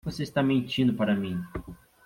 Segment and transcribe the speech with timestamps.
[0.03, 1.39] Você está mentindo para mim.